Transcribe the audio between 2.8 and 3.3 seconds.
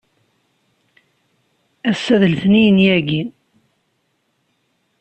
yagi.